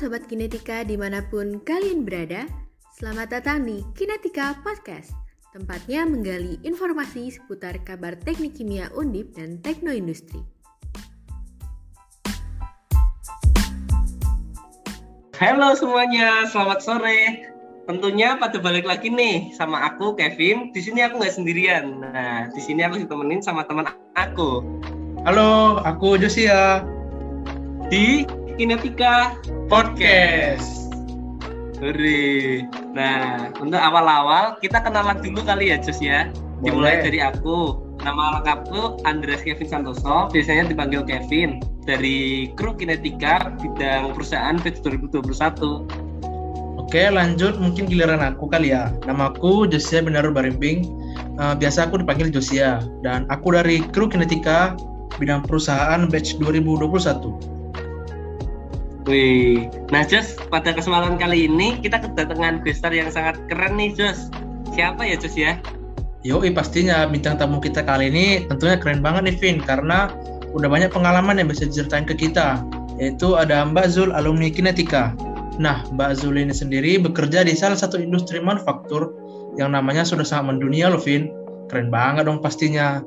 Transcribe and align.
Sobat 0.00 0.24
Kinetika 0.32 0.80
di 0.80 0.96
mana 0.96 1.20
pun 1.28 1.60
kalian 1.60 2.08
berada, 2.08 2.48
selamat 2.96 3.36
datang 3.36 3.68
di 3.68 3.84
Kinetika 3.92 4.56
Podcast, 4.64 5.12
tempatnya 5.52 6.08
menggali 6.08 6.56
informasi 6.64 7.28
seputar 7.28 7.76
kabar 7.84 8.16
teknik 8.16 8.56
kimia 8.56 8.88
undip 8.96 9.36
dan 9.36 9.60
teknoindustri. 9.60 10.40
Halo 15.36 15.76
semuanya, 15.76 16.48
selamat 16.48 16.80
sore. 16.80 17.20
Tentunya 17.84 18.40
pada 18.40 18.56
balik 18.56 18.88
lagi 18.88 19.12
nih 19.12 19.52
sama 19.52 19.84
aku 19.84 20.16
Kevin. 20.16 20.72
Di 20.72 20.80
sini 20.80 21.04
aku 21.04 21.20
nggak 21.20 21.36
sendirian. 21.36 22.00
Nah, 22.00 22.48
di 22.48 22.60
sini 22.64 22.88
aku 22.88 23.04
ditemenin 23.04 23.44
sama 23.44 23.68
teman 23.68 23.84
aku. 24.16 24.64
Halo, 25.28 25.84
aku 25.84 26.16
Josia. 26.16 26.88
Di 27.92 28.24
Kinetika 28.60 29.40
Podcast. 29.72 30.92
Hore. 31.80 32.60
Nah, 32.92 33.48
untuk 33.56 33.80
awal-awal 33.80 34.60
kita 34.60 34.84
kenalan 34.84 35.16
dulu 35.24 35.40
kali 35.48 35.72
ya, 35.72 35.80
Jos 35.80 35.96
ya. 36.04 36.28
Dimulai 36.60 37.00
Boleh. 37.00 37.04
dari 37.08 37.18
aku. 37.24 37.80
Nama 38.04 38.36
lengkapku 38.36 39.00
Andreas 39.08 39.40
Kevin 39.48 39.64
Santoso, 39.64 40.28
biasanya 40.28 40.68
dipanggil 40.76 41.08
Kevin 41.08 41.64
dari 41.88 42.52
kru 42.52 42.76
Kinetika 42.76 43.56
bidang 43.64 44.12
perusahaan 44.12 44.60
Batch 44.60 44.84
2021. 44.84 45.88
Oke, 46.76 47.08
lanjut 47.08 47.56
mungkin 47.56 47.88
giliran 47.88 48.20
aku 48.20 48.44
kali 48.44 48.76
ya. 48.76 48.92
Namaku 49.08 49.72
Josia 49.72 50.04
Benaru 50.04 50.36
Barimping. 50.36 50.84
Eh, 51.16 51.54
biasa 51.56 51.88
aku 51.88 52.04
dipanggil 52.04 52.28
Josia 52.28 52.84
dan 53.00 53.24
aku 53.32 53.56
dari 53.56 53.80
kru 53.88 54.04
Kinetika 54.04 54.76
bidang 55.16 55.48
perusahaan 55.48 56.04
batch 56.12 56.36
2021. 56.36 57.59
Wih, 59.10 59.66
nah 59.90 60.06
Jos, 60.06 60.38
pada 60.54 60.70
kesempatan 60.70 61.18
kali 61.18 61.50
ini 61.50 61.82
kita 61.82 61.98
kedatangan 61.98 62.62
gestar 62.62 62.94
yang 62.94 63.10
sangat 63.10 63.42
keren 63.50 63.74
nih 63.74 63.90
Jos. 63.90 64.30
Siapa 64.70 65.02
ya 65.02 65.18
Jos 65.18 65.34
ya? 65.34 65.58
Yoi 66.22 66.54
pastinya 66.54 67.10
bintang 67.10 67.34
tamu 67.34 67.58
kita 67.58 67.82
kali 67.82 68.06
ini 68.06 68.46
tentunya 68.46 68.78
keren 68.78 69.02
banget 69.02 69.26
nih 69.26 69.36
Vin 69.42 69.56
karena 69.58 70.14
udah 70.54 70.70
banyak 70.70 70.94
pengalaman 70.94 71.42
yang 71.42 71.50
bisa 71.50 71.66
diceritain 71.66 72.06
ke 72.06 72.14
kita 72.14 72.62
yaitu 73.02 73.34
ada 73.34 73.66
Mbak 73.66 73.86
Zul 73.90 74.14
alumni 74.14 74.46
Kinetika. 74.46 75.16
Nah, 75.58 75.82
Mbak 75.90 76.10
Zul 76.20 76.38
ini 76.38 76.54
sendiri 76.54 77.00
bekerja 77.02 77.42
di 77.42 77.58
salah 77.58 77.74
satu 77.74 77.98
industri 77.98 78.38
manufaktur 78.38 79.10
yang 79.58 79.74
namanya 79.74 80.06
sudah 80.06 80.22
sangat 80.22 80.54
mendunia 80.54 80.86
loh 80.86 81.02
Vin. 81.02 81.34
Keren 81.66 81.90
banget 81.90 82.30
dong 82.30 82.38
pastinya. 82.38 83.02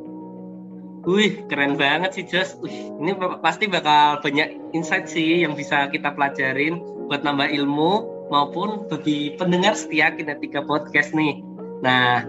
Wih, 1.03 1.43
keren 1.51 1.75
banget 1.75 2.15
sih 2.15 2.23
Jos. 2.23 2.55
Wih, 2.63 2.95
ini 3.03 3.11
pa- 3.11 3.35
pasti 3.43 3.67
bakal 3.67 4.23
banyak 4.23 4.55
insight 4.71 5.11
sih 5.11 5.43
yang 5.43 5.51
bisa 5.51 5.91
kita 5.91 6.15
pelajarin 6.15 6.79
buat 7.11 7.27
nambah 7.27 7.51
ilmu 7.51 8.07
maupun 8.31 8.87
bagi 8.87 9.35
pendengar 9.35 9.75
setia 9.75 10.15
Kinetika 10.15 10.63
Podcast 10.63 11.11
nih. 11.11 11.43
Nah, 11.83 12.23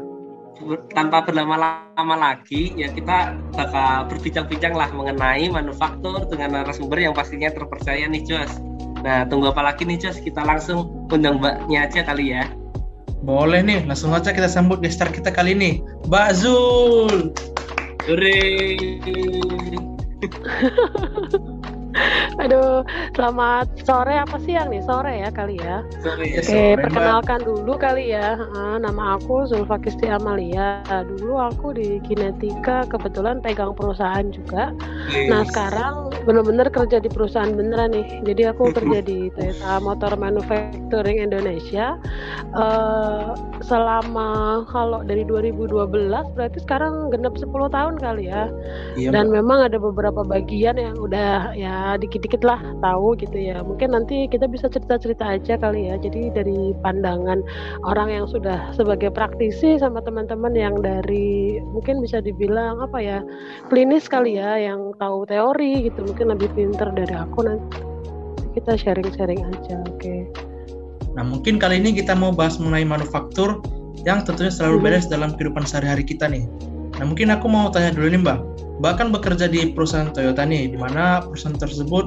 tanpa 0.91 1.23
berlama-lama 1.23 2.15
lagi 2.19 2.75
ya 2.75 2.91
kita 2.91 3.39
bakal 3.55 4.11
berbincang-bincang 4.11 4.75
lah 4.75 4.91
mengenai 4.91 5.47
manufaktur 5.51 6.27
dengan 6.27 6.59
narasumber 6.59 6.99
yang 6.99 7.15
pastinya 7.15 7.55
terpercaya 7.55 8.11
nih 8.11 8.27
Jos. 8.27 8.59
Nah, 9.07 9.23
tunggu 9.31 9.55
apa 9.55 9.71
lagi 9.71 9.87
nih 9.87 10.03
Jos? 10.03 10.19
Kita 10.19 10.43
langsung 10.43 11.07
undang 11.15 11.39
mbaknya 11.39 11.87
aja 11.87 12.03
kali 12.03 12.35
ya. 12.35 12.51
Boleh 13.25 13.65
nih, 13.65 13.87
langsung 13.89 14.13
aja 14.13 14.35
kita 14.35 14.51
sambut 14.51 14.85
gestar 14.85 15.09
kita 15.09 15.33
kali 15.33 15.57
ini, 15.57 15.81
Mbak 16.11 16.29
Zul. 16.37 17.33
Hore. 18.07 18.37
Aduh, 22.43 22.83
selamat 23.15 23.71
sore 23.87 24.15
apa 24.19 24.37
siang 24.43 24.69
nih? 24.71 24.83
Sore 24.83 25.23
ya 25.23 25.31
kali 25.31 25.57
ya. 25.59 25.81
Yes. 26.03 26.05
Oke, 26.05 26.43
sore, 26.43 26.75
Mbak. 26.75 26.83
perkenalkan 26.91 27.41
dulu 27.47 27.73
kali 27.79 28.05
ya. 28.11 28.37
Nama 28.79 29.19
aku 29.19 29.47
Zulfakisti 29.47 30.11
Amalia. 30.11 30.83
Dulu 30.87 31.39
aku 31.39 31.77
di 31.77 32.03
Kinetika 32.03 32.85
kebetulan 32.91 33.39
pegang 33.39 33.73
perusahaan 33.73 34.27
juga. 34.29 34.75
Nah, 35.31 35.47
sekarang 35.47 36.11
bener-bener 36.25 36.67
kerja 36.69 36.99
di 36.99 37.09
perusahaan 37.09 37.53
beneran 37.53 37.95
nih. 37.95 38.07
Jadi 38.27 38.43
aku 38.51 38.71
kerja 38.77 38.99
di 39.01 39.31
Toyota 39.33 39.79
Motor 39.79 40.13
Manufacturing 40.19 41.23
Indonesia. 41.23 41.95
Eh, 42.55 43.29
selama 43.63 44.63
kalau 44.69 45.01
dari 45.03 45.25
2012 45.25 45.89
berarti 46.37 46.59
sekarang 46.61 47.09
genap 47.09 47.35
10 47.35 47.49
tahun 47.71 47.95
kali 47.97 48.29
ya 48.29 48.47
Iya, 48.95 49.09
dan 49.11 49.33
Mbak. 49.33 49.35
memang 49.41 49.59
ada 49.67 49.79
beberapa 49.81 50.21
bagian 50.23 50.77
yang 50.77 50.95
udah 51.01 51.57
ya 51.57 51.84
dikit-dikit 52.01 52.43
lah 52.43 52.61
tahu 52.81 53.15
gitu 53.21 53.37
ya 53.37 53.61
mungkin 53.61 53.93
nanti 53.93 54.27
kita 54.29 54.49
bisa 54.49 54.67
cerita-cerita 54.73 55.37
aja 55.37 55.55
kali 55.61 55.93
ya 55.93 56.01
jadi 56.01 56.33
dari 56.33 56.73
pandangan 56.81 57.45
orang 57.85 58.09
yang 58.11 58.27
sudah 58.27 58.73
sebagai 58.73 59.13
praktisi 59.13 59.77
sama 59.77 60.01
teman-teman 60.01 60.57
yang 60.57 60.81
dari 60.81 61.61
mungkin 61.73 62.01
bisa 62.01 62.25
dibilang 62.25 62.81
apa 62.81 62.99
ya 63.01 63.19
klinis 63.69 64.09
kali 64.09 64.41
ya 64.41 64.57
yang 64.57 64.97
tahu 64.97 65.29
teori 65.29 65.89
gitu 65.93 66.05
mungkin 66.09 66.33
lebih 66.33 66.49
pinter 66.57 66.89
dari 66.97 67.15
aku 67.15 67.45
nanti 67.45 67.79
kita 68.57 68.79
sharing-sharing 68.79 69.43
aja 69.45 69.77
oke 69.85 70.17
Nah, 71.15 71.23
mungkin 71.23 71.63
kali 71.63 71.79
ini 71.79 71.95
kita 71.95 72.19
mau 72.19 72.35
bahas 72.35 72.59
mengenai 72.59 72.83
manufaktur 72.83 73.63
yang 74.03 74.27
tentunya 74.27 74.51
selalu 74.51 74.83
Mhm. 74.83 74.85
beres 74.85 75.07
dalam 75.07 75.31
kehidupan 75.39 75.63
sehari-hari 75.63 76.03
kita 76.03 76.27
nih. 76.27 76.43
Nah, 76.99 77.07
mungkin 77.07 77.31
aku 77.31 77.47
mau 77.47 77.71
tanya 77.71 77.95
dulu 77.95 78.11
nih, 78.11 78.21
Mbak. 78.21 78.39
Mbak 78.83 78.95
kan 78.99 79.09
bekerja 79.15 79.47
di 79.47 79.71
perusahaan 79.71 80.11
Toyota 80.11 80.43
nih, 80.43 80.75
di 80.75 80.79
mana 80.79 81.23
perusahaan 81.23 81.55
tersebut 81.55 82.07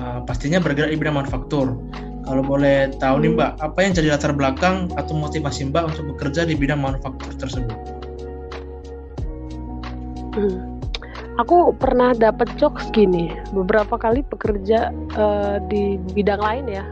uh, 0.00 0.20
pastinya 0.24 0.56
bergerak 0.60 0.92
di 0.92 0.98
bidang 1.00 1.20
manufaktur. 1.20 1.76
Kalau 2.24 2.40
boleh 2.40 2.88
tahu 2.96 3.20
nih, 3.20 3.30
Hmm. 3.32 3.36
Mbak, 3.36 3.50
apa 3.60 3.78
yang 3.84 3.92
jadi 3.92 4.08
latar 4.16 4.32
belakang 4.32 4.88
atau 4.96 5.12
motivasi 5.12 5.68
Mbak 5.68 5.84
untuk 5.92 6.04
bekerja 6.16 6.48
di 6.48 6.56
bidang 6.56 6.80
manufaktur 6.80 7.28
tersebut? 7.36 7.76
Hmm. 10.34 10.74
Aku 11.34 11.74
pernah 11.74 12.14
dapat 12.14 12.46
jokes 12.56 12.94
gini, 12.94 13.26
beberapa 13.50 13.98
kali 13.98 14.22
bekerja 14.22 14.94
eh, 14.94 15.56
di 15.66 15.98
bidang 16.14 16.38
lain 16.38 16.64
ya, 16.70 16.86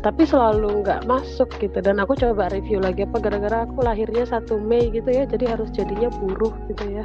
tapi 0.00 0.24
selalu 0.24 0.80
nggak 0.84 1.04
masuk 1.04 1.48
gitu. 1.60 1.78
Dan 1.80 2.00
aku 2.00 2.16
coba 2.16 2.48
review 2.48 2.80
lagi 2.80 3.04
apa 3.04 3.20
gara-gara 3.20 3.68
aku 3.68 3.84
lahirnya 3.84 4.24
1 4.24 4.48
Mei 4.60 4.88
gitu 4.92 5.08
ya, 5.12 5.24
jadi 5.28 5.56
harus 5.56 5.68
jadinya 5.72 6.08
buruh 6.20 6.52
gitu 6.72 6.84
ya. 6.88 7.04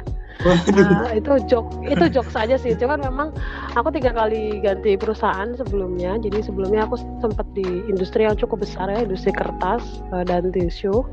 Nah, 0.76 1.16
itu 1.16 1.32
joke, 1.48 1.72
itu 1.88 2.12
jokes 2.12 2.36
aja 2.36 2.60
sih. 2.60 2.76
Cuman 2.76 3.00
memang 3.00 3.32
aku 3.72 3.88
tiga 3.88 4.12
kali 4.12 4.60
ganti 4.60 4.96
perusahaan 5.00 5.52
sebelumnya. 5.56 6.20
Jadi 6.20 6.44
sebelumnya 6.44 6.84
aku 6.84 7.00
sempat 7.24 7.48
di 7.56 7.64
industri 7.88 8.28
yang 8.28 8.36
cukup 8.36 8.64
besar 8.64 8.92
ya, 8.92 9.04
industri 9.04 9.32
kertas 9.32 10.04
eh, 10.12 10.24
dan 10.28 10.52
tisu. 10.52 11.04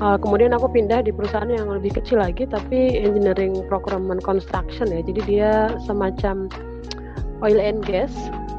Uh, 0.00 0.16
kemudian 0.18 0.54
aku 0.54 0.70
pindah 0.70 1.02
di 1.02 1.12
perusahaan 1.12 1.50
yang 1.50 1.68
lebih 1.68 1.92
kecil 1.98 2.22
lagi 2.22 2.46
tapi 2.48 2.98
engineering 2.98 3.52
procurement 3.68 4.22
construction 4.24 4.88
ya 4.88 5.00
jadi 5.04 5.20
dia 5.28 5.52
semacam 5.84 6.48
oil 7.44 7.60
and 7.60 7.84
gas 7.84 8.12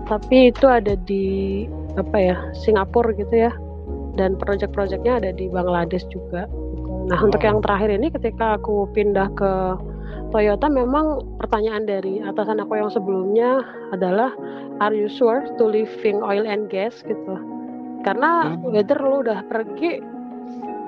tapi 0.05 0.51
itu 0.51 0.65
ada 0.67 0.93
di 1.07 1.65
apa 1.97 2.18
ya 2.18 2.35
Singapura 2.56 3.12
gitu 3.16 3.50
ya. 3.50 3.52
Dan 4.19 4.35
project-projectnya 4.35 5.24
ada 5.24 5.31
di 5.31 5.47
Bangladesh 5.47 6.03
juga 6.12 6.44
gitu. 6.52 7.07
nah 7.07 7.18
untuk 7.24 7.41
yang 7.41 7.63
terakhir 7.63 7.90
ini 7.96 8.12
ketika 8.12 8.59
aku 8.59 8.85
pindah 8.91 9.31
ke 9.40 9.52
Toyota 10.31 10.68
memang 10.72 11.19
pertanyaan 11.40 11.84
dari 11.84 12.23
atasan 12.23 12.64
aku 12.64 12.79
yang 12.79 12.88
sebelumnya 12.91 13.59
adalah 13.91 14.32
are 14.79 14.96
you 14.96 15.11
sure 15.11 15.43
to 15.59 15.64
leaving 15.67 16.23
oil 16.23 16.47
and 16.47 16.72
gas? 16.72 17.03
gitu. 17.03 17.35
Karena 18.08 18.55
Hmm. 18.55 18.72
whether 18.72 18.96
lu 18.99 19.23
udah 19.23 19.44
pergi 19.52 19.99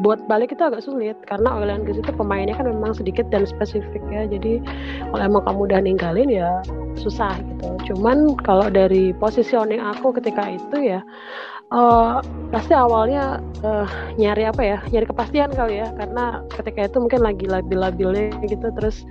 buat 0.01 0.25
balik 0.31 0.55
itu 0.55 0.63
agak 0.63 0.81
sulit. 0.81 1.19
Karena 1.27 1.59
oil 1.59 1.69
and 1.69 1.83
gas 1.85 1.99
itu 1.99 2.11
pemainnya 2.15 2.55
kan 2.55 2.65
memang 2.71 2.95
sedikit 2.95 3.27
dan 3.29 3.43
spesifik 3.43 4.01
ya. 4.09 4.25
Jadi 4.25 4.63
kalau 5.11 5.23
emang 5.23 5.43
kamu 5.45 5.59
udah 5.69 5.79
ninggalin 5.83 6.29
ya 6.31 6.63
susah 6.99 7.37
gitu. 7.39 7.93
Cuman 7.93 8.37
kalau 8.41 8.69
dari 8.69 9.11
positioning 9.17 9.81
aku 9.81 10.13
ketika 10.17 10.53
itu 10.53 10.97
ya 10.97 11.01
eh, 11.73 12.15
pasti 12.53 12.73
awalnya 12.75 13.41
eh, 13.65 13.87
nyari 14.19 14.43
apa 14.47 14.61
ya 14.61 14.77
nyari 14.89 15.05
kepastian 15.09 15.51
kali 15.53 15.81
ya. 15.81 15.87
Karena 15.95 16.43
ketika 16.53 16.89
itu 16.89 16.97
mungkin 17.01 17.21
lagi 17.25 17.45
labil-labilnya 17.49 18.37
gitu 18.45 18.67
terus 18.77 19.05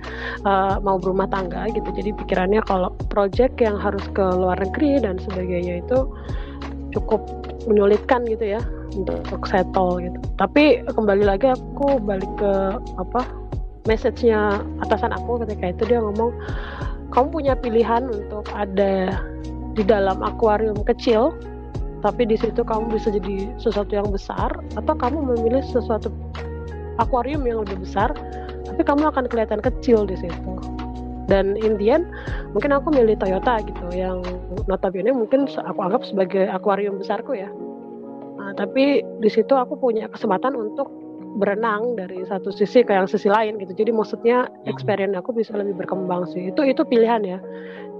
eh, 0.45 0.75
mau 0.81 0.97
berumah 0.99 1.27
tangga 1.27 1.67
gitu. 1.71 1.89
Jadi 1.91 2.15
pikirannya 2.23 2.61
kalau 2.65 2.93
project 3.11 3.59
yang 3.59 3.75
harus 3.79 4.03
ke 4.15 4.23
luar 4.23 4.59
negeri 4.59 5.03
dan 5.03 5.19
sebagainya 5.19 5.83
itu 5.83 6.07
cukup 6.93 7.25
menyulitkan 7.65 8.23
gitu 8.29 8.57
ya 8.57 8.61
untuk 8.93 9.41
settle 9.49 9.97
gitu. 10.01 10.17
Tapi 10.37 10.85
kembali 10.85 11.23
lagi 11.25 11.49
aku 11.49 11.97
balik 12.03 12.29
ke 12.37 12.53
apa 13.01 13.25
message-nya 13.89 14.63
atasan 14.87 15.11
aku 15.11 15.43
ketika 15.43 15.75
itu 15.75 15.83
dia 15.89 15.99
ngomong 15.99 16.31
kamu 17.13 17.27
punya 17.29 17.53
pilihan 17.53 18.09
untuk 18.09 18.49
ada 18.51 19.21
di 19.77 19.83
dalam 19.85 20.21
akuarium 20.25 20.77
kecil 20.85 21.33
tapi 22.03 22.27
di 22.27 22.35
situ 22.35 22.65
kamu 22.65 22.91
bisa 22.99 23.13
jadi 23.13 23.47
sesuatu 23.61 23.95
yang 23.95 24.09
besar 24.11 24.51
atau 24.75 24.93
kamu 24.93 25.23
memilih 25.33 25.63
sesuatu 25.63 26.11
akuarium 26.99 27.47
yang 27.47 27.63
lebih 27.63 27.79
besar 27.85 28.11
tapi 28.73 28.81
kamu 28.83 29.05
akan 29.13 29.29
kelihatan 29.29 29.61
kecil 29.61 30.07
di 30.09 30.17
situ. 30.17 30.53
Dan 31.29 31.55
Indian 31.55 32.03
mungkin 32.51 32.75
aku 32.75 32.91
milih 32.91 33.15
Toyota 33.15 33.63
gitu 33.63 33.85
yang 33.95 34.25
notabene 34.67 35.13
mungkin 35.15 35.47
aku 35.47 35.79
anggap 35.79 36.03
sebagai 36.03 36.49
akuarium 36.51 36.99
besarku 36.99 37.37
ya. 37.37 37.47
Nah, 38.41 38.51
tapi 38.57 39.05
di 39.23 39.29
situ 39.31 39.55
aku 39.55 39.79
punya 39.79 40.09
kesempatan 40.11 40.57
untuk 40.57 40.91
berenang 41.33 41.97
dari 41.97 42.21
satu 42.29 42.53
sisi 42.53 42.85
ke 42.85 42.93
yang 42.93 43.09
sisi 43.09 43.29
lain 43.29 43.57
gitu. 43.57 43.73
Jadi 43.73 43.91
maksudnya 43.93 44.45
hmm. 44.47 44.69
experience 44.69 45.15
aku 45.17 45.33
bisa 45.33 45.53
lebih 45.57 45.77
berkembang 45.77 46.29
sih. 46.29 46.53
Itu 46.53 46.61
itu 46.65 46.81
pilihan 46.85 47.21
ya. 47.25 47.39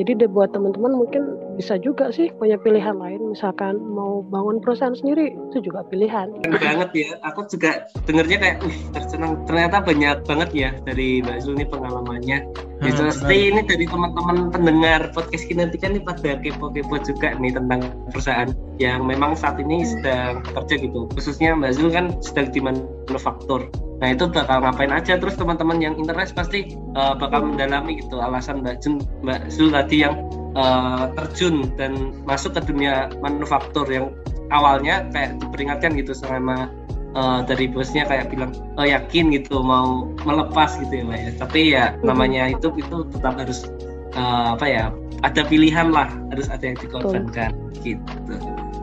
Jadi 0.02 0.26
buat 0.26 0.50
teman-teman 0.50 0.98
mungkin 0.98 1.38
bisa 1.54 1.78
juga 1.78 2.10
sih 2.10 2.34
punya 2.42 2.58
pilihan 2.58 2.98
lain. 2.98 3.30
Misalkan 3.30 3.78
mau 3.78 4.26
bangun 4.26 4.58
perusahaan 4.58 4.98
sendiri 4.98 5.38
itu 5.54 5.70
juga 5.70 5.86
pilihan. 5.86 6.34
Keren 6.42 6.58
banget 6.58 6.90
ya. 6.98 7.10
Aku 7.30 7.46
juga 7.46 7.86
dengernya 8.10 8.38
kayak, 8.42 8.58
uh, 8.66 8.78
tersenang. 8.98 9.46
Ternyata 9.46 9.86
banyak 9.86 10.18
banget 10.26 10.50
ya 10.58 10.70
dari 10.82 11.22
Mbak 11.22 11.38
Zul 11.46 11.62
ini 11.62 11.66
pengalamannya. 11.70 12.38
Hmm, 12.82 12.90
ya, 12.90 12.92
pasti 13.06 13.38
ini 13.54 13.62
dari 13.70 13.86
teman-teman 13.86 14.50
pendengar 14.50 15.14
podcast 15.14 15.46
Kinetika 15.46 15.88
nih 15.94 16.02
pada 16.02 16.42
kepo-kepo 16.42 16.98
juga 17.06 17.38
nih 17.38 17.54
tentang 17.54 17.82
perusahaan 18.10 18.50
yang 18.82 19.06
memang 19.06 19.38
saat 19.38 19.62
ini 19.62 19.86
sedang 19.86 20.42
kerja 20.42 20.76
gitu. 20.82 21.06
Khususnya 21.14 21.54
Mbak 21.54 21.72
Zul 21.78 21.94
kan 21.94 22.18
sedang 22.26 22.50
di 22.50 22.60
manufaktur. 22.60 23.70
Nah 24.04 24.12
itu 24.12 24.28
bakal 24.28 24.60
ngapain 24.60 24.92
aja 24.92 25.16
terus 25.16 25.40
teman-teman 25.40 25.80
yang 25.80 25.96
interest 25.96 26.36
pasti 26.36 26.76
uh, 27.00 27.16
bakal 27.16 27.48
mendalami 27.48 28.04
gitu 28.04 28.20
alasan 28.20 28.60
Mbak 28.60 28.84
Jun, 28.84 29.00
Mbak 29.24 29.48
Zul 29.48 29.72
tadi 29.72 30.04
yang 30.04 30.28
uh, 30.60 31.08
terjun 31.16 31.72
dan 31.80 32.12
masuk 32.28 32.52
ke 32.60 32.68
dunia 32.68 33.08
manufaktur 33.24 33.88
yang 33.88 34.12
awalnya 34.52 35.08
kayak 35.16 35.40
diperingatkan 35.40 35.96
gitu 35.96 36.12
sama 36.12 36.68
uh, 37.16 37.48
dari 37.48 37.72
bosnya 37.72 38.04
kayak 38.04 38.28
bilang 38.28 38.52
oh, 38.76 38.84
yakin 38.84 39.32
gitu 39.32 39.64
mau 39.64 40.12
melepas 40.28 40.76
gitu 40.84 41.00
ya 41.00 41.04
Mbak 41.08 41.20
ya. 41.24 41.32
Tapi 41.40 41.60
ya 41.72 41.86
namanya 42.04 42.52
itu 42.52 42.76
itu 42.76 43.08
tetap 43.08 43.40
harus 43.40 43.72
uh, 44.20 44.60
apa 44.60 44.68
ya 44.68 44.92
ada 45.24 45.48
pilihan 45.48 45.96
lah 45.96 46.12
harus 46.36 46.52
ada 46.52 46.68
yang 46.68 46.76
dikorbankan 46.76 47.56
gitu. 47.88 48.36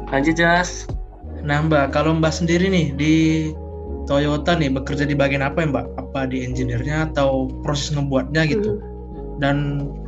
Lanjut 0.09 0.33
Jas. 0.33 0.89
Nah 1.45 1.61
Mbak, 1.69 1.93
kalau 1.93 2.17
Mbak 2.17 2.33
sendiri 2.33 2.73
nih 2.73 2.87
di 2.97 3.15
Toyota 4.09 4.57
nih 4.57 4.73
bekerja 4.73 5.05
di 5.05 5.17
bagian 5.17 5.45
apa 5.45 5.65
ya 5.65 5.67
Mbak? 5.73 5.87
Apa 5.97 6.21
di 6.31 6.45
engineer-nya 6.45 7.13
atau 7.13 7.51
proses 7.65 7.93
ngebuatnya 7.93 8.43
gitu? 8.49 8.79
Hmm. 8.79 8.89
Dan 9.41 9.57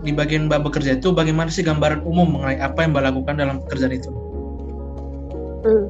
di 0.04 0.12
bagian 0.12 0.48
Mbak 0.48 0.68
bekerja 0.68 1.00
itu 1.00 1.12
bagaimana 1.12 1.48
sih 1.48 1.64
gambaran 1.64 2.04
umum 2.04 2.36
mengenai 2.36 2.60
apa 2.60 2.84
yang 2.84 2.92
Mbak 2.96 3.04
lakukan 3.12 3.34
dalam 3.40 3.56
pekerjaan 3.66 3.94
itu? 3.96 4.10
Hmm. 5.62 5.86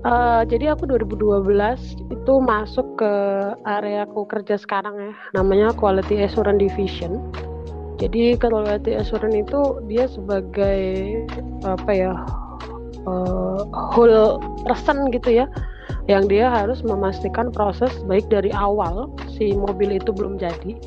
Uh, 0.00 0.42
jadi 0.48 0.72
aku 0.72 0.88
2012 0.88 1.44
itu 2.08 2.32
masuk 2.40 2.96
ke 2.96 3.12
area 3.68 4.08
aku 4.08 4.24
kerja 4.24 4.56
sekarang 4.56 4.96
ya, 4.96 5.12
namanya 5.36 5.76
Quality 5.76 6.24
Assurance 6.24 6.56
Division. 6.56 7.20
Jadi 8.00 8.40
Quality 8.40 8.96
Assurance 8.96 9.36
itu 9.36 9.60
dia 9.84 10.08
sebagai 10.08 10.80
apa 11.68 11.90
ya 11.92 12.16
uh, 13.04 13.60
whole 13.92 14.40
person 14.64 15.12
gitu 15.12 15.44
ya 15.44 15.46
yang 16.08 16.24
dia 16.30 16.48
harus 16.48 16.80
memastikan 16.80 17.52
proses 17.52 17.92
baik 18.08 18.28
dari 18.32 18.48
awal 18.54 19.10
si 19.36 19.52
mobil 19.52 19.96
itu 19.98 20.10
belum 20.14 20.40
jadi 20.40 20.78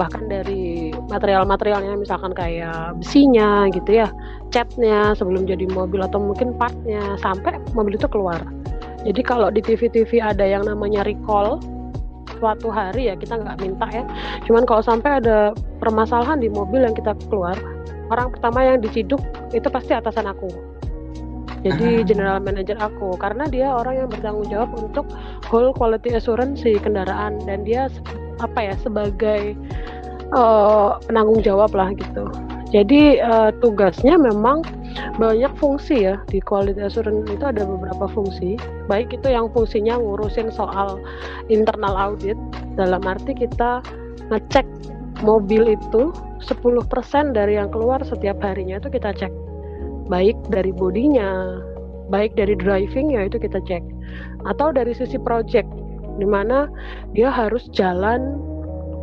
bahkan 0.00 0.24
dari 0.24 0.88
material-materialnya 1.12 2.00
misalkan 2.00 2.32
kayak 2.32 2.96
besinya 2.96 3.68
gitu 3.68 4.02
ya 4.02 4.08
catnya 4.48 5.12
sebelum 5.16 5.44
jadi 5.44 5.68
mobil 5.72 6.00
atau 6.00 6.20
mungkin 6.20 6.56
partnya 6.56 7.16
sampai 7.20 7.60
mobil 7.72 7.96
itu 7.96 8.08
keluar. 8.08 8.40
Jadi 9.02 9.20
kalau 9.26 9.50
di 9.50 9.58
TV-TV 9.58 10.22
ada 10.22 10.46
yang 10.46 10.62
namanya 10.62 11.02
recall 11.02 11.58
suatu 12.38 12.70
hari 12.70 13.10
ya 13.10 13.14
kita 13.18 13.34
nggak 13.36 13.58
minta 13.60 13.86
ya. 13.90 14.04
Cuman 14.46 14.64
kalau 14.64 14.80
sampai 14.84 15.20
ada 15.20 15.56
permasalahan 15.82 16.38
di 16.40 16.48
mobil 16.48 16.84
yang 16.84 16.94
kita 16.94 17.16
keluar 17.28 17.56
orang 18.12 18.28
pertama 18.32 18.60
yang 18.64 18.78
diciduk 18.80 19.20
itu 19.56 19.68
pasti 19.72 19.96
atasan 19.96 20.28
aku 20.28 20.71
jadi 21.62 22.02
general 22.02 22.42
manager 22.42 22.74
aku 22.82 23.14
karena 23.22 23.46
dia 23.46 23.70
orang 23.70 24.04
yang 24.04 24.08
bertanggung 24.10 24.50
jawab 24.50 24.70
untuk 24.74 25.06
whole 25.46 25.70
quality 25.70 26.10
assurance 26.18 26.66
si 26.66 26.74
kendaraan 26.74 27.38
dan 27.46 27.62
dia 27.62 27.86
apa 28.42 28.58
ya 28.66 28.74
sebagai 28.82 29.54
uh, 30.34 30.98
penanggung 31.06 31.38
jawab 31.46 31.70
lah 31.70 31.94
gitu. 31.94 32.26
Jadi 32.74 33.20
uh, 33.20 33.54
tugasnya 33.62 34.18
memang 34.18 34.64
banyak 35.20 35.52
fungsi 35.60 36.08
ya 36.08 36.18
di 36.26 36.40
quality 36.42 36.82
assurance 36.82 37.30
itu 37.30 37.44
ada 37.46 37.62
beberapa 37.62 38.10
fungsi. 38.10 38.58
Baik 38.90 39.14
itu 39.14 39.30
yang 39.30 39.46
fungsinya 39.54 40.00
ngurusin 40.02 40.50
soal 40.50 40.98
internal 41.46 41.94
audit 41.94 42.36
dalam 42.74 43.04
arti 43.06 43.38
kita 43.38 43.84
ngecek 44.34 44.66
mobil 45.22 45.78
itu 45.78 46.10
10% 46.42 47.38
dari 47.38 47.54
yang 47.54 47.70
keluar 47.70 48.02
setiap 48.02 48.42
harinya 48.42 48.82
itu 48.82 48.90
kita 48.90 49.14
cek 49.14 49.51
baik 50.08 50.34
dari 50.50 50.74
bodinya, 50.74 51.60
baik 52.10 52.34
dari 52.34 52.58
driving 52.58 53.14
ya 53.14 53.26
itu 53.26 53.38
kita 53.38 53.58
cek, 53.62 53.82
atau 54.48 54.74
dari 54.74 54.94
sisi 54.96 55.20
project, 55.20 55.68
di 56.18 56.26
mana 56.26 56.66
dia 57.14 57.30
harus 57.30 57.66
jalan 57.72 58.38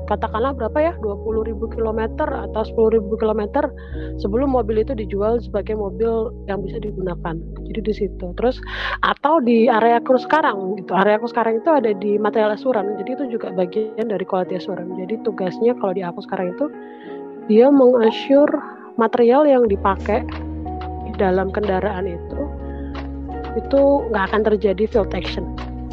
katakanlah 0.10 0.58
berapa 0.58 0.78
ya 0.82 0.94
20.000 1.06 1.54
km 1.70 2.02
atau 2.26 2.64
10.000 2.66 3.22
km 3.22 3.70
sebelum 4.18 4.50
mobil 4.58 4.82
itu 4.82 4.98
dijual 4.98 5.38
sebagai 5.38 5.78
mobil 5.78 6.34
yang 6.50 6.66
bisa 6.66 6.82
digunakan. 6.82 7.38
Jadi 7.70 7.80
di 7.86 7.94
situ. 7.94 8.34
Terus 8.34 8.58
atau 9.06 9.38
di 9.38 9.70
area 9.70 10.02
aku 10.02 10.18
sekarang 10.18 10.82
gitu. 10.82 10.98
Area 10.98 11.22
aku 11.22 11.30
sekarang 11.30 11.62
itu 11.62 11.70
ada 11.70 11.94
di 11.94 12.18
material 12.18 12.58
asuran. 12.58 12.98
Jadi 12.98 13.10
itu 13.22 13.24
juga 13.38 13.54
bagian 13.54 14.10
dari 14.10 14.26
quality 14.26 14.58
asuran. 14.58 14.98
Jadi 14.98 15.22
tugasnya 15.22 15.78
kalau 15.78 15.94
di 15.94 16.02
aku 16.02 16.26
sekarang 16.26 16.58
itu 16.58 16.66
dia 17.46 17.70
mengassure 17.70 18.50
material 18.98 19.46
yang 19.46 19.70
dipakai 19.70 20.26
dalam 21.20 21.52
kendaraan 21.52 22.08
itu 22.08 22.42
itu 23.60 23.82
nggak 24.10 24.24
akan 24.32 24.42
terjadi 24.48 24.84
field 24.88 25.12
action 25.12 25.44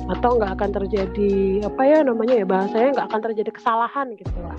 atau 0.07 0.39
nggak 0.39 0.55
akan 0.61 0.71
terjadi 0.71 1.67
apa 1.67 1.83
ya 1.83 1.99
namanya 2.07 2.35
ya 2.39 2.47
bahasanya 2.47 2.89
nggak 2.95 3.07
akan 3.11 3.21
terjadi 3.27 3.51
kesalahan 3.51 4.15
gitu 4.15 4.39
lah. 4.39 4.55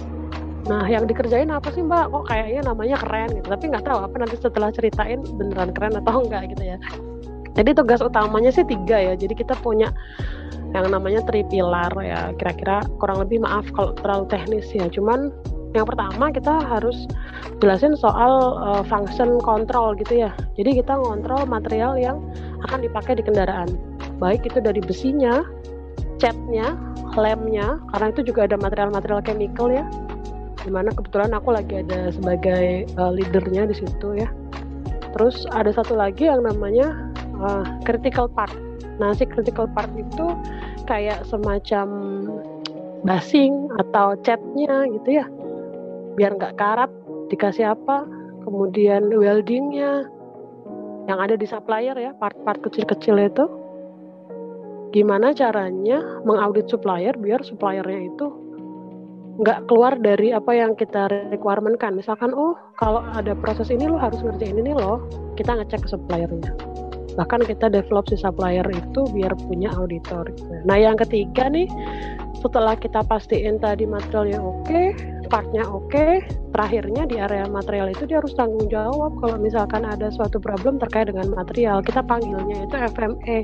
Nah 0.67 0.83
yang 0.91 1.07
dikerjain 1.07 1.47
apa 1.47 1.71
sih 1.71 1.79
mbak? 1.79 2.11
Kok 2.11 2.27
kayaknya 2.27 2.67
namanya 2.67 2.99
keren 2.99 3.31
gitu, 3.31 3.47
tapi 3.47 3.71
nggak 3.71 3.85
tahu 3.87 3.99
apa 4.03 4.15
nanti 4.19 4.35
setelah 4.35 4.69
ceritain 4.75 5.23
beneran 5.39 5.71
keren 5.71 5.95
atau 5.95 6.19
enggak 6.27 6.51
gitu 6.51 6.63
ya. 6.75 6.77
Jadi 7.55 7.73
tugas 7.73 8.03
utamanya 8.03 8.51
sih 8.51 8.67
tiga 8.67 8.99
ya. 8.99 9.13
Jadi 9.15 9.33
kita 9.33 9.55
punya 9.63 9.89
yang 10.75 10.91
namanya 10.91 11.23
tripilar 11.25 11.89
ya. 12.03 12.35
Kira-kira 12.37 12.83
kurang 13.01 13.23
lebih 13.23 13.41
maaf 13.41 13.65
kalau 13.73 13.95
terlalu 13.97 14.29
teknis 14.29 14.67
ya. 14.75 14.85
Cuman 14.91 15.31
yang 15.75 15.83
pertama 15.83 16.31
kita 16.31 16.63
harus 16.63 17.07
jelasin 17.59 17.97
soal 17.97 18.55
uh, 18.61 18.83
function 18.85 19.41
control 19.43 19.97
gitu 19.99 20.27
ya. 20.27 20.31
Jadi 20.55 20.79
kita 20.79 20.95
ngontrol 20.95 21.43
material 21.49 21.99
yang 21.99 22.21
akan 22.69 22.85
dipakai 22.85 23.19
di 23.19 23.23
kendaraan. 23.25 23.67
Baik 24.21 24.47
itu 24.47 24.63
dari 24.63 24.79
besinya, 24.79 25.43
catnya, 26.21 26.77
lemnya, 27.17 27.81
karena 27.93 28.07
itu 28.13 28.21
juga 28.31 28.47
ada 28.47 28.57
material-material 28.57 29.21
chemical 29.25 29.67
ya. 29.73 29.83
Di 30.63 30.71
mana 30.71 30.91
kebetulan 30.91 31.31
aku 31.35 31.55
lagi 31.55 31.83
ada 31.83 32.11
sebagai 32.15 32.87
uh, 32.95 33.11
leadernya 33.11 33.67
di 33.67 33.75
situ 33.75 34.17
ya. 34.17 34.29
Terus 35.15 35.49
ada 35.51 35.73
satu 35.73 35.97
lagi 35.97 36.29
yang 36.29 36.45
namanya 36.45 36.93
uh, 37.41 37.65
critical 37.83 38.29
part. 38.29 38.53
Nah 38.97 39.13
si 39.13 39.25
critical 39.29 39.69
part 39.71 39.89
itu 39.93 40.33
kayak 40.89 41.21
semacam 41.27 41.87
basing 43.05 43.69
atau 43.77 44.17
catnya 44.25 44.89
gitu 44.89 45.21
ya 45.21 45.25
biar 46.17 46.33
nggak 46.33 46.57
karat 46.57 46.91
dikasih 47.29 47.77
apa 47.77 48.03
kemudian 48.41 49.13
weldingnya 49.13 50.09
yang 51.07 51.19
ada 51.23 51.39
di 51.39 51.47
supplier 51.47 51.95
ya 51.95 52.11
part-part 52.19 52.59
kecil-kecil 52.65 53.15
itu. 53.21 53.45
Gimana 54.91 55.35
caranya 55.35 55.99
mengaudit 56.23 56.67
supplier 56.67 57.15
biar 57.15 57.43
suppliernya 57.43 58.11
itu 58.11 58.27
nggak 59.37 59.69
keluar 59.69 59.93
dari 60.01 60.33
apa 60.33 60.49
yang 60.49 60.73
kita 60.73 61.29
requirement 61.29 61.77
kan 61.77 61.93
misalkan 61.93 62.33
oh 62.33 62.57
kalau 62.81 63.05
ada 63.13 63.37
proses 63.37 63.69
ini 63.69 63.85
lo 63.85 64.01
harus 64.01 64.17
ngerjain 64.25 64.57
ini 64.57 64.73
loh 64.73 65.05
kita 65.37 65.53
ngecek 65.53 65.85
ke 65.85 65.89
suppliernya. 65.93 66.51
Bahkan 67.13 67.45
kita 67.49 67.69
develop 67.69 68.09
si 68.09 68.17
supplier 68.17 68.65
itu 68.69 69.01
biar 69.13 69.33
punya 69.45 69.69
auditor. 69.77 70.29
Nah 70.65 70.77
yang 70.77 70.97
ketiga 70.97 71.49
nih 71.49 71.69
setelah 72.41 72.73
kita 72.77 73.01
pastiin 73.05 73.61
tadi 73.61 73.85
materialnya 73.85 74.41
oke 74.41 74.65
okay, 74.65 74.93
partnya 75.27 75.67
oke 75.67 75.91
okay, 75.91 76.23
terakhirnya 76.55 77.03
di 77.05 77.19
area 77.19 77.45
material 77.45 77.91
itu 77.91 78.07
dia 78.07 78.23
harus 78.23 78.33
tanggung 78.33 78.65
jawab 78.71 79.13
kalau 79.19 79.37
misalkan 79.37 79.83
ada 79.83 80.07
suatu 80.09 80.39
problem 80.39 80.79
terkait 80.79 81.11
dengan 81.11 81.35
material. 81.35 81.83
Kita 81.83 82.01
panggilnya 82.01 82.65
itu 82.65 82.75
FME 82.95 83.37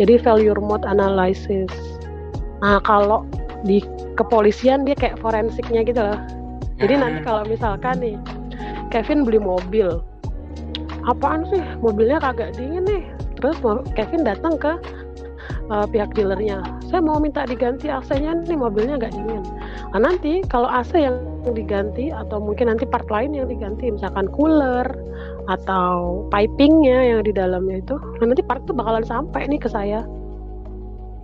jadi 0.00 0.14
failure 0.24 0.58
mode 0.58 0.88
analysis. 0.88 1.70
Nah 2.64 2.80
kalau 2.82 3.28
di 3.62 3.84
kepolisian 4.16 4.88
dia 4.88 4.96
kayak 4.96 5.20
forensiknya 5.20 5.84
gitu 5.84 6.00
loh. 6.00 6.18
Jadi 6.80 6.94
nanti 6.98 7.18
hmm. 7.22 7.28
kalau 7.28 7.42
misalkan 7.46 8.00
nih 8.00 8.16
Kevin 8.90 9.22
beli 9.28 9.38
mobil. 9.38 10.02
Apaan 11.06 11.46
sih? 11.52 11.62
Mobilnya 11.78 12.18
kagak 12.18 12.56
dingin 12.56 12.88
nih. 12.88 13.04
Terus 13.38 13.58
Kevin 13.98 14.24
datang 14.24 14.54
ke 14.56 14.72
uh, 15.68 15.86
pihak 15.86 16.14
dealernya. 16.16 16.62
Saya 16.88 17.04
mau 17.04 17.18
minta 17.18 17.46
diganti 17.46 17.90
AC-nya 17.90 18.38
nih 18.46 18.58
mobilnya 18.58 18.98
nggak 18.98 19.14
dingin 19.14 19.42
Nah, 19.92 20.00
nanti 20.08 20.40
kalau 20.48 20.72
AC 20.72 20.96
yang 20.96 21.20
diganti 21.52 22.08
atau 22.08 22.40
mungkin 22.40 22.72
nanti 22.72 22.88
part 22.88 23.04
lain 23.12 23.36
yang 23.36 23.44
diganti 23.50 23.92
misalkan 23.92 24.30
cooler 24.32 24.88
atau 25.52 26.24
pipingnya 26.30 27.12
yang 27.12 27.20
di 27.26 27.34
dalamnya 27.34 27.82
itu 27.82 27.98
nah 28.22 28.30
nanti 28.30 28.46
part 28.46 28.62
itu 28.62 28.72
bakalan 28.72 29.04
sampai 29.04 29.50
nih 29.50 29.60
ke 29.60 29.68
saya. 29.68 30.06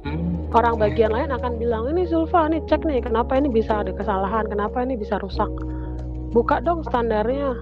Hmm. 0.06 0.46
orang 0.54 0.78
bagian 0.78 1.10
lain 1.10 1.34
akan 1.34 1.58
bilang 1.58 1.90
ini 1.90 2.06
Zulfa 2.06 2.46
nih 2.46 2.62
cek 2.70 2.86
nih 2.86 3.02
kenapa 3.02 3.34
ini 3.34 3.50
bisa 3.50 3.82
ada 3.82 3.90
kesalahan? 3.90 4.46
Kenapa 4.46 4.84
ini 4.84 4.94
bisa 4.94 5.18
rusak? 5.18 5.50
Buka 6.30 6.62
dong 6.62 6.86
standarnya. 6.86 7.56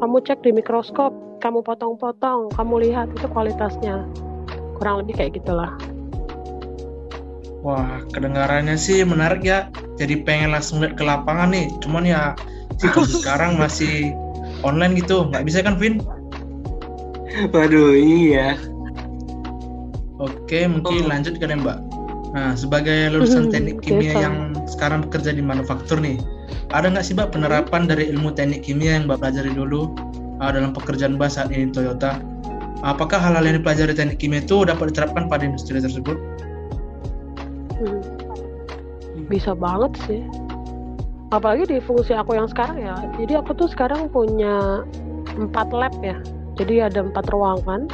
Kamu 0.00 0.18
cek 0.24 0.42
di 0.42 0.50
mikroskop 0.56 1.12
kamu 1.42 1.60
potong-potong 1.62 2.54
kamu 2.54 2.74
lihat 2.86 3.10
itu 3.12 3.26
kualitasnya. 3.30 4.06
Kurang 4.78 5.04
lebih 5.04 5.20
kayak 5.20 5.42
gitulah. 5.42 5.74
Wah, 7.62 8.02
kedengarannya 8.10 8.74
sih 8.74 9.06
menarik 9.06 9.42
ya. 9.46 9.70
Jadi 10.02 10.26
pengen 10.26 10.50
langsung 10.50 10.82
lihat 10.82 10.98
ke 10.98 11.06
lapangan 11.06 11.54
nih. 11.54 11.70
Cuman 11.78 12.02
ya 12.02 12.34
sekarang 13.22 13.54
masih 13.54 14.10
online 14.66 14.98
gitu. 14.98 15.30
Nggak 15.30 15.46
bisa 15.46 15.58
kan, 15.62 15.78
Vin? 15.78 16.02
Waduh, 17.54 17.94
iya. 17.94 18.58
Oke, 20.18 20.66
mungkin 20.66 21.06
oh. 21.06 21.10
lanjut 21.10 21.38
ya, 21.38 21.46
Mbak. 21.48 21.78
Nah, 22.32 22.56
sebagai 22.56 23.12
lulusan 23.12 23.48
hmm, 23.48 23.52
teknik 23.52 23.76
kimia 23.84 24.12
yang 24.16 24.56
sekarang 24.64 25.04
bekerja 25.04 25.36
di 25.36 25.44
manufaktur 25.44 26.00
nih, 26.00 26.16
ada 26.72 26.88
nggak 26.88 27.04
sih, 27.04 27.12
Mbak, 27.12 27.36
penerapan 27.36 27.84
dari 27.84 28.08
ilmu 28.08 28.32
teknik 28.32 28.64
kimia 28.64 29.00
yang 29.00 29.04
Mbak 29.04 29.20
pelajari 29.20 29.52
dulu 29.52 29.92
uh, 30.40 30.50
dalam 30.52 30.72
pekerjaan 30.72 31.20
Mbak 31.20 31.30
saat 31.32 31.48
ini 31.52 31.68
Toyota? 31.72 32.20
Apakah 32.82 33.20
hal-hal 33.20 33.46
yang 33.46 33.56
dipelajari 33.62 33.94
teknik 33.94 34.18
kimia 34.18 34.40
itu 34.42 34.64
dapat 34.64 34.90
diterapkan 34.92 35.28
pada 35.28 35.44
industri 35.44 35.78
tersebut? 35.78 36.16
Bisa 39.26 39.52
banget 39.52 39.92
sih. 40.06 40.22
Apalagi 41.32 41.64
di 41.68 41.78
fungsi 41.80 42.12
aku 42.12 42.36
yang 42.36 42.48
sekarang 42.48 42.82
ya. 42.82 42.96
Jadi 43.16 43.32
aku 43.40 43.56
tuh 43.56 43.68
sekarang 43.70 44.12
punya 44.12 44.84
empat 45.32 45.72
lab 45.72 45.94
ya. 46.04 46.20
Jadi 46.60 46.84
ada 46.84 47.00
empat 47.00 47.32
ruangan. 47.32 47.88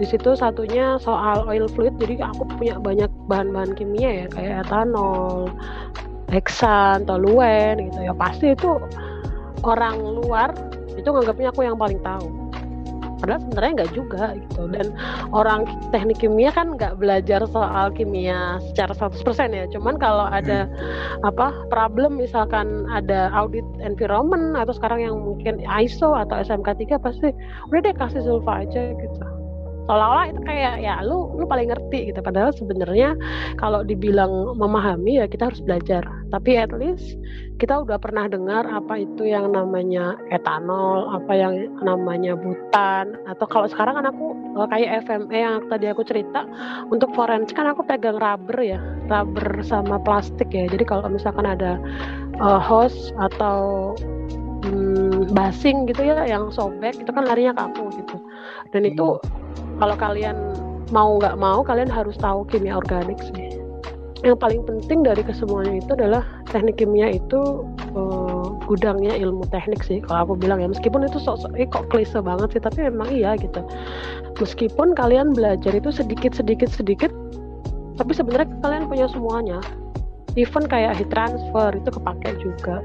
Di 0.00 0.08
situ 0.08 0.32
satunya 0.32 0.96
soal 0.96 1.44
oil 1.44 1.68
fluid. 1.68 2.00
Jadi 2.00 2.24
aku 2.24 2.48
punya 2.56 2.80
banyak 2.80 3.12
bahan-bahan 3.28 3.76
kimia 3.76 4.24
ya. 4.24 4.26
Kayak 4.32 4.68
etanol 4.68 5.52
heksan 6.32 7.04
toluen 7.04 7.76
gitu 7.92 8.00
ya. 8.00 8.16
Pasti 8.16 8.56
itu 8.56 8.80
orang 9.60 10.00
luar 10.00 10.56
itu 10.96 11.04
nganggapnya 11.04 11.52
aku 11.52 11.60
yang 11.68 11.76
paling 11.76 12.00
tahu 12.00 12.39
padahal 13.20 13.40
sebenarnya 13.44 13.72
nggak 13.84 13.92
juga 13.94 14.24
gitu. 14.36 14.62
Dan 14.72 14.86
orang 15.30 15.68
teknik 15.94 16.24
kimia 16.24 16.50
kan 16.50 16.74
nggak 16.74 16.98
belajar 16.98 17.44
soal 17.46 17.92
kimia 17.94 18.58
secara 18.72 18.92
100% 18.96 19.54
ya. 19.54 19.64
Cuman 19.70 20.00
kalau 20.00 20.26
ada 20.26 20.66
hmm. 20.66 21.28
apa 21.28 21.52
problem 21.70 22.18
misalkan 22.18 22.88
ada 22.90 23.30
audit 23.36 23.64
environment 23.84 24.58
atau 24.58 24.74
sekarang 24.74 25.04
yang 25.04 25.16
mungkin 25.20 25.62
ISO 25.68 26.16
atau 26.16 26.40
SMK 26.40 26.88
3 26.88 26.98
pasti 26.98 27.30
udah 27.70 27.80
deh 27.84 27.94
kasih 27.94 28.24
sulfa 28.24 28.66
aja 28.66 28.92
gitu 28.96 29.29
seolah-olah 29.90 30.30
itu 30.30 30.40
kayak 30.46 30.78
ya 30.78 31.02
lu 31.02 31.34
lu 31.34 31.42
paling 31.50 31.66
ngerti 31.66 32.14
gitu. 32.14 32.22
Padahal 32.22 32.54
sebenarnya 32.54 33.18
kalau 33.58 33.82
dibilang 33.82 34.54
memahami 34.54 35.18
ya 35.18 35.26
kita 35.26 35.50
harus 35.50 35.58
belajar. 35.58 36.06
Tapi 36.30 36.54
at 36.54 36.70
least 36.70 37.18
kita 37.58 37.82
udah 37.82 37.98
pernah 37.98 38.30
dengar 38.30 38.70
apa 38.70 39.02
itu 39.02 39.26
yang 39.26 39.50
namanya 39.50 40.14
etanol 40.30 41.10
apa 41.10 41.32
yang 41.34 41.74
namanya 41.82 42.38
butan 42.38 43.18
atau 43.26 43.50
kalau 43.50 43.66
sekarang 43.66 43.98
kan 43.98 44.06
aku 44.14 44.38
eh, 44.62 44.68
kayak 44.70 44.90
FME 45.10 45.38
yang 45.42 45.66
tadi 45.66 45.90
aku 45.90 46.06
cerita 46.06 46.46
untuk 46.94 47.10
forensik 47.18 47.58
kan 47.58 47.66
aku 47.66 47.82
pegang 47.82 48.16
rubber 48.22 48.62
ya 48.62 48.78
rubber 49.10 49.58
sama 49.66 49.98
plastik 49.98 50.54
ya. 50.54 50.70
Jadi 50.70 50.86
kalau 50.86 51.10
misalkan 51.10 51.50
ada 51.50 51.82
uh, 52.38 52.62
hose 52.62 53.10
atau 53.18 53.90
hmm, 54.64 55.34
basing 55.34 55.90
gitu 55.90 56.06
ya 56.06 56.22
yang 56.24 56.48
sobek 56.54 56.94
itu 56.94 57.10
kan 57.10 57.26
larinya 57.26 57.58
ke 57.58 57.62
aku 57.74 57.84
gitu. 57.98 58.16
Dan 58.70 58.86
itu 58.86 59.18
kalau 59.80 59.96
kalian 59.96 60.36
mau 60.92 61.16
nggak 61.16 61.40
mau 61.40 61.64
kalian 61.64 61.88
harus 61.88 62.14
tahu 62.20 62.44
kimia 62.52 62.76
organik 62.76 63.16
sih. 63.32 63.56
Yang 64.20 64.36
paling 64.36 64.62
penting 64.68 65.00
dari 65.00 65.24
kesemuanya 65.24 65.80
itu 65.80 65.96
adalah 65.96 66.20
teknik 66.52 66.76
kimia 66.76 67.16
itu 67.16 67.64
uh, 67.96 68.52
gudangnya 68.68 69.16
ilmu 69.16 69.48
teknik 69.48 69.80
sih 69.80 70.04
kalau 70.04 70.28
aku 70.28 70.34
bilang 70.36 70.60
ya. 70.60 70.68
Meskipun 70.68 71.08
itu 71.08 71.16
sok 71.16 71.40
sok 71.40 71.56
eh, 71.56 71.64
kok 71.64 71.88
klise 71.88 72.20
banget 72.20 72.52
sih 72.52 72.60
tapi 72.60 72.84
memang 72.84 73.08
iya 73.08 73.32
gitu. 73.40 73.64
Meskipun 74.36 74.92
kalian 74.92 75.32
belajar 75.32 75.72
itu 75.72 75.88
sedikit 75.88 76.36
sedikit 76.36 76.68
sedikit 76.68 77.08
tapi 77.96 78.12
sebenarnya 78.12 78.52
kalian 78.60 78.84
punya 78.92 79.08
semuanya. 79.08 79.58
Even 80.38 80.68
kayak 80.68 80.94
heat 80.94 81.10
transfer 81.10 81.74
itu 81.74 81.90
kepake 81.90 82.30
juga. 82.44 82.84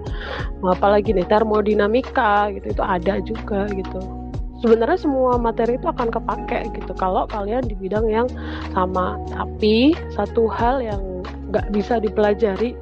Apalagi 0.64 1.12
nih 1.12 1.28
termodinamika 1.28 2.50
gitu 2.56 2.72
itu 2.72 2.84
ada 2.84 3.20
juga 3.22 3.68
gitu 3.70 4.25
sebenarnya 4.66 4.98
semua 4.98 5.38
materi 5.38 5.78
itu 5.78 5.86
akan 5.86 6.10
kepake 6.10 6.74
gitu 6.74 6.98
kalau 6.98 7.30
kalian 7.30 7.62
di 7.70 7.78
bidang 7.78 8.10
yang 8.10 8.26
sama 8.74 9.22
tapi 9.30 9.94
satu 10.18 10.50
hal 10.50 10.82
yang 10.82 11.22
nggak 11.54 11.70
bisa 11.70 12.02
dipelajari 12.02 12.74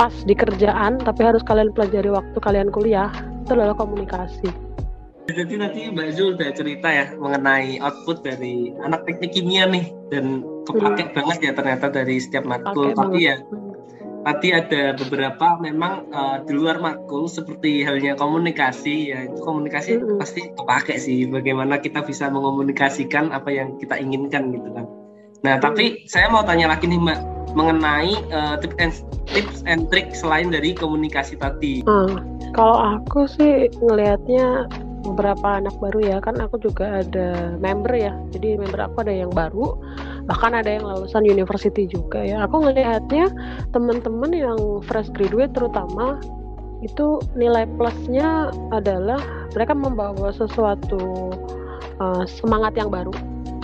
pas 0.00 0.14
di 0.24 0.32
kerjaan 0.32 0.96
tapi 1.04 1.20
harus 1.28 1.44
kalian 1.44 1.68
pelajari 1.76 2.08
waktu 2.08 2.38
kalian 2.40 2.72
kuliah 2.72 3.12
itu 3.44 3.52
adalah 3.52 3.76
komunikasi 3.76 4.48
jadi 5.28 5.60
nanti 5.60 5.92
Mbak 5.92 6.08
Zul 6.16 6.40
udah 6.40 6.50
cerita 6.56 6.88
ya 6.88 7.12
mengenai 7.20 7.76
output 7.84 8.24
dari 8.24 8.72
anak 8.80 9.04
teknik 9.04 9.36
kimia 9.36 9.68
nih 9.68 9.92
dan 10.08 10.40
kepake 10.64 11.12
hmm. 11.12 11.12
banget 11.12 11.38
ya 11.44 11.52
ternyata 11.52 11.92
dari 11.92 12.16
setiap 12.16 12.48
matkul 12.48 12.96
tapi 12.96 13.28
banget. 13.28 13.28
ya 13.28 13.36
hmm 13.44 13.67
tadi 14.28 14.52
ada 14.52 14.92
beberapa 14.92 15.56
memang 15.56 16.12
uh, 16.12 16.44
di 16.44 16.52
luar 16.52 16.76
makul 16.84 17.24
seperti 17.24 17.80
halnya 17.80 18.12
komunikasi 18.12 19.16
ya 19.16 19.24
itu 19.24 19.40
komunikasi 19.40 19.96
mm-hmm. 19.96 20.20
pasti 20.20 20.52
kepake 20.52 21.00
sih 21.00 21.24
bagaimana 21.32 21.80
kita 21.80 22.04
bisa 22.04 22.28
mengomunikasikan 22.28 23.32
apa 23.32 23.48
yang 23.48 23.80
kita 23.80 23.96
inginkan 23.96 24.52
gitu 24.52 24.68
kan 24.76 24.84
nah 25.40 25.56
mm-hmm. 25.56 25.64
tapi 25.64 25.84
saya 26.04 26.28
mau 26.28 26.44
tanya 26.44 26.68
lagi 26.68 26.84
nih 26.84 27.00
mbak 27.00 27.18
mengenai 27.56 28.12
uh, 28.28 28.60
tips 28.60 28.76
and 28.76 28.92
tips 29.32 29.58
and 29.64 29.88
trick 29.88 30.12
selain 30.12 30.52
dari 30.52 30.76
komunikasi 30.76 31.40
tadi 31.40 31.80
hmm, 31.88 32.52
kalau 32.52 33.00
aku 33.00 33.24
sih 33.24 33.72
ngelihatnya 33.80 34.68
beberapa 35.08 35.56
anak 35.56 35.72
baru 35.80 36.04
ya 36.04 36.16
kan 36.20 36.36
aku 36.36 36.60
juga 36.60 37.00
ada 37.00 37.56
member 37.56 37.96
ya 37.96 38.12
jadi 38.28 38.60
member 38.60 38.92
aku 38.92 39.08
ada 39.08 39.14
yang 39.24 39.32
baru 39.32 39.72
bahkan 40.28 40.52
ada 40.52 40.68
yang 40.68 40.84
lulusan 40.84 41.24
university 41.24 41.88
juga 41.88 42.20
ya. 42.20 42.44
Aku 42.44 42.60
ngelihatnya 42.60 43.32
teman-teman 43.72 44.30
yang 44.36 44.60
fresh 44.84 45.08
graduate 45.16 45.56
terutama 45.56 46.20
itu 46.84 47.18
nilai 47.34 47.66
plusnya 47.74 48.52
adalah 48.70 49.18
mereka 49.56 49.72
membawa 49.74 50.30
sesuatu 50.30 51.32
uh, 51.98 52.22
semangat 52.28 52.76
yang 52.76 52.92
baru. 52.92 53.10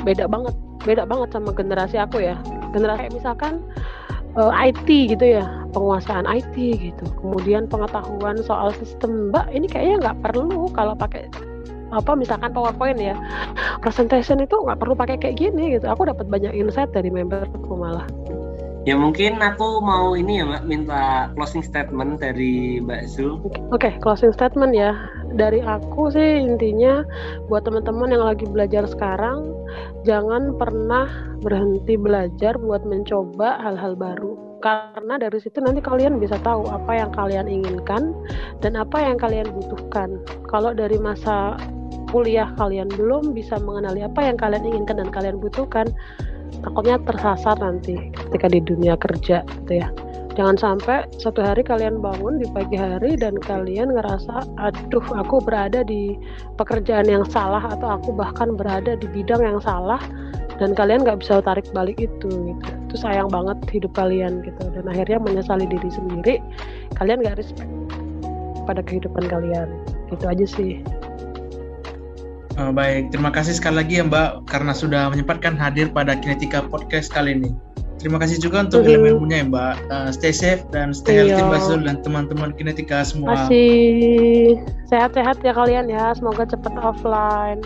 Beda 0.03 0.25
banget 0.25 0.57
beda 0.89 1.05
banget 1.05 1.37
sama 1.37 1.53
generasi 1.53 2.01
aku 2.01 2.25
ya. 2.25 2.41
Generasi 2.73 3.13
misalkan 3.13 3.61
uh, 4.41 4.51
eh, 4.57 4.73
IT 4.73 4.89
gitu 5.15 5.37
ya 5.39 5.45
penguasaan 5.77 6.25
IT 6.25 6.57
gitu. 6.57 7.05
Kemudian 7.21 7.69
pengetahuan 7.69 8.41
soal 8.41 8.73
sistem 8.81 9.29
mbak 9.29 9.53
ini 9.53 9.69
kayaknya 9.69 10.11
nggak 10.11 10.19
perlu 10.25 10.73
kalau 10.73 10.97
pakai 10.97 11.29
apa 11.95 12.19
misalkan 12.19 12.51
PowerPoint 12.51 12.99
ya 12.99 13.15
presentation 13.81 14.43
itu 14.43 14.55
nggak 14.55 14.83
perlu 14.83 14.99
pakai 14.99 15.17
kayak 15.21 15.39
gini 15.39 15.79
gitu. 15.79 15.87
Aku 15.87 16.05
dapat 16.05 16.27
banyak 16.27 16.53
insight 16.53 16.91
dari 16.91 17.09
memberku 17.09 17.75
malah. 17.79 18.07
Ya 18.85 19.01
mungkin 19.01 19.41
aku 19.41 19.81
mau 19.81 20.13
ini 20.13 20.41
ya 20.41 20.45
mbak 20.45 20.65
minta 20.69 21.33
closing 21.33 21.65
statement 21.65 22.21
dari 22.21 22.85
mbak 22.85 23.09
Zul. 23.09 23.41
Oke 23.41 23.57
okay, 23.73 23.93
closing 24.05 24.29
statement 24.29 24.77
ya. 24.77 24.93
Dari 25.35 25.65
aku 25.65 26.13
sih 26.13 26.45
intinya 26.45 27.01
buat 27.49 27.65
teman-teman 27.65 28.13
yang 28.13 28.25
lagi 28.29 28.45
belajar 28.45 28.85
sekarang 28.85 29.57
jangan 30.05 30.53
pernah 30.61 31.09
berhenti 31.41 31.97
belajar 31.97 32.61
buat 32.61 32.85
mencoba 32.85 33.57
hal-hal 33.65 33.97
baru. 33.97 34.37
Karena 34.61 35.17
dari 35.17 35.41
situ 35.41 35.65
nanti 35.65 35.81
kalian 35.81 36.21
bisa 36.21 36.37
tahu 36.45 36.69
apa 36.69 36.93
yang 36.93 37.11
kalian 37.17 37.49
inginkan 37.49 38.13
dan 38.61 38.77
apa 38.77 39.01
yang 39.01 39.17
kalian 39.17 39.49
butuhkan. 39.49 40.21
Kalau 40.49 40.77
dari 40.77 41.01
masa 41.01 41.57
kuliah 42.15 42.47
kalian 42.55 42.87
belum 42.95 43.35
bisa 43.35 43.59
mengenali 43.59 44.07
apa 44.07 44.23
yang 44.23 44.39
kalian 44.39 44.63
inginkan 44.63 45.03
dan 45.03 45.11
kalian 45.11 45.43
butuhkan 45.43 45.91
takutnya 46.63 47.03
tersasar 47.03 47.59
nanti 47.59 48.15
ketika 48.15 48.47
di 48.47 48.63
dunia 48.63 48.95
kerja 48.95 49.43
gitu 49.43 49.83
ya. 49.83 49.91
Jangan 50.35 50.59
sampai 50.59 51.07
satu 51.23 51.47
hari 51.47 51.63
kalian 51.63 52.03
bangun 52.03 52.43
di 52.43 52.47
pagi 52.51 52.75
hari 52.75 53.15
dan 53.15 53.39
kalian 53.39 53.95
ngerasa 53.95 54.43
aduh 54.59 55.07
aku 55.15 55.39
berada 55.43 55.87
di 55.87 56.19
pekerjaan 56.59 57.07
yang 57.07 57.23
salah 57.27 57.63
atau 57.63 57.99
aku 57.99 58.11
bahkan 58.15 58.55
berada 58.55 58.99
di 58.99 59.07
bidang 59.11 59.43
yang 59.43 59.59
salah 59.63 60.03
dan 60.59 60.75
kalian 60.75 61.07
nggak 61.07 61.23
bisa 61.23 61.39
tarik 61.43 61.67
balik 61.71 61.99
itu 61.99 62.31
gitu. 62.31 62.67
Itu 62.91 62.97
sayang 62.99 63.31
banget 63.31 63.59
hidup 63.71 63.95
kalian 63.95 64.43
gitu 64.43 64.63
dan 64.75 64.87
akhirnya 64.91 65.19
menyesali 65.23 65.67
diri 65.71 65.91
sendiri. 65.91 66.43
Kalian 66.99 67.23
nggak 67.23 67.39
respect 67.39 67.71
pada 68.67 68.83
kehidupan 68.83 69.31
kalian. 69.31 69.71
Gitu 70.11 70.25
aja 70.27 70.47
sih 70.47 70.83
Oh, 72.55 72.71
baik, 72.71 73.11
terima 73.11 73.35
kasih 73.35 73.59
sekali 73.59 73.83
lagi 73.83 73.99
ya 73.99 74.07
Mbak 74.07 74.47
karena 74.47 74.71
sudah 74.71 75.11
menyempatkan 75.11 75.59
hadir 75.59 75.91
pada 75.91 76.15
Kinetika 76.15 76.63
Podcast 76.65 77.11
kali 77.11 77.35
ini. 77.35 77.51
terima 77.95 78.21
kasih 78.21 78.37
juga 78.37 78.61
untuk 78.69 78.85
Mhm. 78.85 78.91
ilmu-ilmunya 78.91 79.37
ya 79.41 79.47
Mbak. 79.49 79.75
Uh, 79.89 80.11
stay 80.13 80.29
safe 80.29 80.61
dan 80.69 80.93
stay 80.93 81.25
healthy 81.25 81.41
Iya. 81.41 81.49
Mbak 81.49 81.61
Zul 81.65 81.81
dan 81.89 81.97
teman-teman 82.05 82.51
Kinetika 82.53 83.01
semua. 83.01 83.33
Masih 83.49 84.61
sehat-sehat 84.93 85.41
ya 85.41 85.57
kalian 85.57 85.89
ya. 85.89 86.13
Semoga 86.13 86.45
cepet 86.45 86.75
offline. 86.85 87.65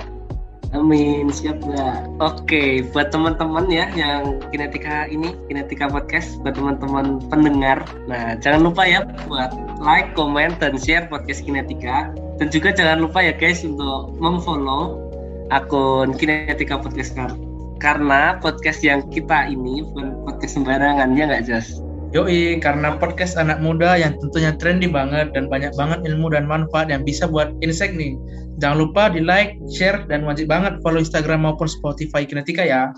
Amin, 0.76 1.32
siap 1.32 1.64
mbak. 1.64 2.20
Oke, 2.20 2.84
buat 2.92 3.08
teman-teman 3.08 3.72
ya 3.72 3.88
yang 3.96 4.36
Kinetika 4.52 5.08
ini, 5.08 5.32
Kinetika 5.48 5.88
Podcast, 5.88 6.36
buat 6.44 6.60
teman-teman 6.60 7.24
pendengar. 7.32 7.88
Nah, 8.04 8.36
jangan 8.36 8.68
lupa 8.68 8.84
ya 8.84 9.00
buat 9.24 9.48
like, 9.80 10.12
comment, 10.12 10.52
dan 10.60 10.76
share 10.76 11.08
podcast 11.08 11.40
Kinetika. 11.48 12.12
Dan 12.36 12.52
juga 12.52 12.76
jangan 12.76 13.00
lupa 13.00 13.24
ya 13.24 13.32
guys 13.32 13.64
untuk 13.64 14.12
memfollow 14.20 15.00
akun 15.48 16.12
Kinetika 16.12 16.76
Podcast 16.76 17.16
Kar- 17.16 17.40
karena 17.80 18.36
podcast 18.42 18.84
yang 18.84 19.06
kita 19.08 19.48
ini 19.48 19.80
bukan 19.88 20.20
podcast 20.28 20.60
sembarangan 20.60 21.16
ya 21.16 21.32
nggak 21.32 21.48
Jas? 21.48 21.80
Yoi, 22.08 22.56
karena 22.64 22.96
podcast 22.96 23.36
anak 23.36 23.60
muda 23.60 23.92
yang 24.00 24.16
tentunya 24.16 24.56
trendy 24.56 24.88
banget 24.88 25.28
dan 25.36 25.44
banyak 25.52 25.76
banget 25.76 26.00
ilmu 26.08 26.32
dan 26.32 26.48
manfaat 26.48 26.88
yang 26.88 27.04
bisa 27.04 27.28
buat 27.28 27.52
insight 27.60 27.92
nih. 27.92 28.16
Jangan 28.56 28.80
lupa 28.80 29.12
di 29.12 29.20
like, 29.20 29.60
share, 29.68 30.08
dan 30.08 30.24
wajib 30.24 30.48
banget 30.48 30.80
follow 30.80 31.04
Instagram 31.04 31.44
maupun 31.44 31.68
Spotify 31.68 32.24
Kinetika 32.24 32.64
ya. 32.64 32.96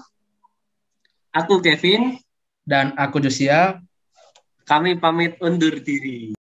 Aku 1.34 1.58
Kevin, 1.58 2.22
Dan 2.62 2.94
aku 2.94 3.18
Josia, 3.18 3.82
kami 4.62 4.94
pamit 4.94 5.34
undur 5.42 5.82
diri. 5.82 6.38